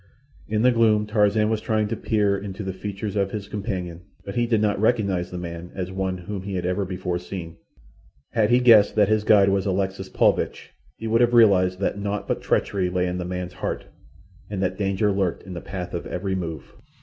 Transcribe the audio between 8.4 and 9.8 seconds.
he guessed that his guide was